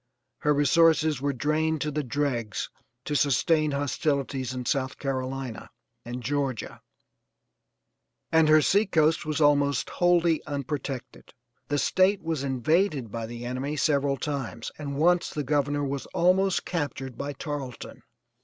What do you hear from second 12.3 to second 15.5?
invaded by the enemy several times and once the